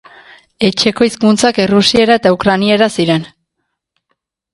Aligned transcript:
Etxeko 0.67 1.07
hizkuntzak 1.07 1.59
errusiera 1.65 2.15
eta 2.21 2.31
ukrainera 2.37 2.87
ziren. 3.03 3.29